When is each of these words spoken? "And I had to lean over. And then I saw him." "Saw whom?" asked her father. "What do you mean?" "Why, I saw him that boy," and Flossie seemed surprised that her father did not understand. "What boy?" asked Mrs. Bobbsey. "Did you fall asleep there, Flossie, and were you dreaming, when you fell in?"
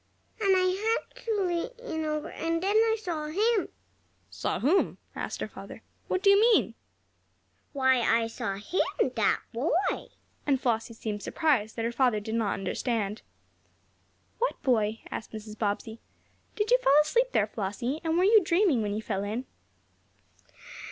"And 0.41 0.55
I 0.57 0.97
had 0.99 1.25
to 1.25 1.71
lean 1.85 2.05
over. 2.05 2.31
And 2.31 2.63
then 2.63 2.75
I 2.75 2.97
saw 2.99 3.27
him." 3.27 3.69
"Saw 4.31 4.59
whom?" 4.59 4.97
asked 5.15 5.41
her 5.41 5.47
father. 5.47 5.83
"What 6.07 6.23
do 6.23 6.31
you 6.31 6.41
mean?" 6.41 6.73
"Why, 7.71 7.99
I 7.99 8.25
saw 8.25 8.55
him 8.55 8.81
that 9.15 9.41
boy," 9.53 10.07
and 10.47 10.59
Flossie 10.59 10.95
seemed 10.95 11.21
surprised 11.21 11.75
that 11.75 11.85
her 11.85 11.91
father 11.91 12.19
did 12.19 12.33
not 12.33 12.55
understand. 12.55 13.21
"What 14.39 14.59
boy?" 14.63 15.01
asked 15.11 15.33
Mrs. 15.33 15.55
Bobbsey. 15.55 15.99
"Did 16.55 16.71
you 16.71 16.79
fall 16.79 16.99
asleep 17.03 17.27
there, 17.31 17.45
Flossie, 17.45 18.01
and 18.03 18.17
were 18.17 18.23
you 18.23 18.41
dreaming, 18.43 18.81
when 18.81 18.95
you 18.95 19.03
fell 19.03 19.23
in?" 19.23 19.45